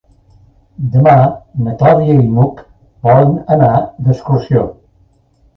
[0.95, 1.13] Demà
[1.65, 2.65] na Clàudia i n'Hug
[3.09, 3.71] volen anar
[4.09, 4.69] d'excursió.